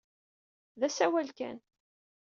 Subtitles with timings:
[0.79, 1.57] D asawal kan.